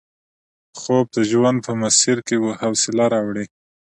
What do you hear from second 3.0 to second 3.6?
راوړي